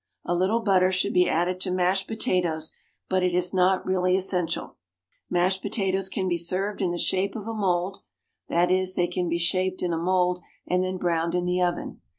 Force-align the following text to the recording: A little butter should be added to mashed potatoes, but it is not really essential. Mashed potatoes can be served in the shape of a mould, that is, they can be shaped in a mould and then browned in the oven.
A 0.25 0.33
little 0.33 0.61
butter 0.61 0.91
should 0.91 1.13
be 1.13 1.29
added 1.29 1.59
to 1.59 1.69
mashed 1.69 2.07
potatoes, 2.07 2.73
but 3.07 3.21
it 3.21 3.35
is 3.35 3.53
not 3.53 3.85
really 3.85 4.15
essential. 4.15 4.77
Mashed 5.29 5.61
potatoes 5.61 6.09
can 6.09 6.27
be 6.27 6.39
served 6.39 6.81
in 6.81 6.89
the 6.89 6.97
shape 6.97 7.35
of 7.35 7.45
a 7.45 7.53
mould, 7.53 7.99
that 8.47 8.71
is, 8.71 8.95
they 8.95 9.05
can 9.05 9.29
be 9.29 9.37
shaped 9.37 9.83
in 9.83 9.93
a 9.93 9.99
mould 9.99 10.39
and 10.65 10.83
then 10.83 10.97
browned 10.97 11.35
in 11.35 11.45
the 11.45 11.61
oven. 11.61 12.01